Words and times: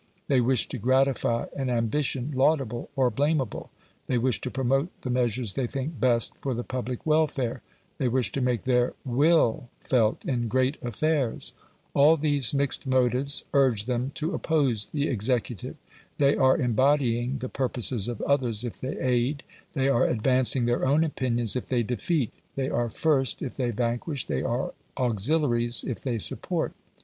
They 0.27 0.41
wish 0.41 0.67
to 0.69 0.79
gratify 0.79 1.45
an 1.55 1.69
ambition 1.69 2.31
laudable 2.33 2.89
or 2.95 3.11
blamable; 3.11 3.69
they 4.07 4.17
wish 4.17 4.41
to 4.41 4.49
promote 4.49 4.89
the 5.03 5.11
measures 5.11 5.53
they 5.53 5.67
think 5.67 5.99
best 5.99 6.33
for 6.41 6.55
the 6.55 6.63
public 6.63 7.05
welfare; 7.05 7.61
they 7.99 8.07
wish 8.07 8.31
to 8.31 8.41
make 8.41 8.63
their 8.63 8.95
WILL 9.05 9.69
felt 9.79 10.25
in 10.25 10.47
great 10.47 10.81
affairs. 10.81 11.53
All 11.93 12.17
these 12.17 12.51
mixed 12.51 12.87
motives 12.87 13.45
urge 13.53 13.85
them 13.85 14.09
to 14.15 14.33
oppose 14.33 14.87
the 14.87 15.07
executive. 15.07 15.75
They 16.17 16.35
are 16.35 16.57
embodying 16.57 17.37
the 17.37 17.47
purposes 17.47 18.07
of 18.07 18.23
others 18.23 18.63
if 18.63 18.81
they 18.81 18.97
aid; 18.97 19.43
they 19.73 19.87
are 19.87 20.07
advancing 20.07 20.65
their 20.65 20.83
own 20.83 21.03
opinions 21.03 21.55
if 21.55 21.67
they 21.67 21.83
defeat: 21.83 22.33
they 22.55 22.69
are 22.71 22.89
first 22.89 23.43
if 23.43 23.55
they 23.55 23.69
vanquish; 23.69 24.25
they 24.25 24.41
are 24.41 24.73
auxiliaries 24.97 25.83
if 25.83 26.01
they 26.01 26.17
support. 26.17 26.73